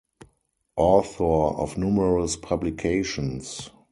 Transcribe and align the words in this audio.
Author 0.77 1.55
of 1.59 1.77
numerous 1.77 2.35
publications. 2.35 3.69